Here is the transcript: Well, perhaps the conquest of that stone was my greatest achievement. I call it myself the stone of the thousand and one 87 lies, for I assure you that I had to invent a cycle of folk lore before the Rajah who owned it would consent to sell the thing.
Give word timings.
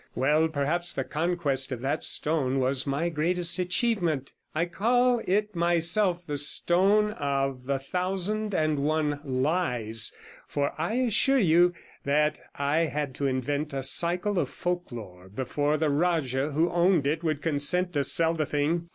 Well, 0.15 0.47
perhaps 0.47 0.93
the 0.93 1.03
conquest 1.03 1.71
of 1.71 1.79
that 1.81 2.03
stone 2.03 2.57
was 2.57 2.87
my 2.87 3.09
greatest 3.09 3.59
achievement. 3.59 4.33
I 4.55 4.65
call 4.65 5.21
it 5.27 5.55
myself 5.55 6.25
the 6.25 6.39
stone 6.39 7.11
of 7.11 7.65
the 7.65 7.77
thousand 7.77 8.55
and 8.55 8.79
one 8.79 9.13
87 9.13 9.43
lies, 9.43 10.11
for 10.47 10.73
I 10.79 10.95
assure 10.95 11.37
you 11.37 11.75
that 12.03 12.39
I 12.55 12.79
had 12.87 13.13
to 13.13 13.27
invent 13.27 13.75
a 13.75 13.83
cycle 13.83 14.39
of 14.39 14.49
folk 14.49 14.91
lore 14.91 15.29
before 15.29 15.77
the 15.77 15.91
Rajah 15.91 16.49
who 16.53 16.71
owned 16.71 17.05
it 17.05 17.23
would 17.23 17.43
consent 17.43 17.93
to 17.93 18.03
sell 18.03 18.33
the 18.33 18.47
thing. 18.47 18.89